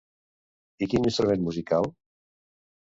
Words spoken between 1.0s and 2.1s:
instrument musical?